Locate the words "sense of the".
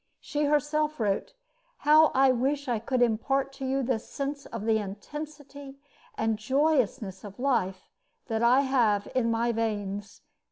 4.09-4.79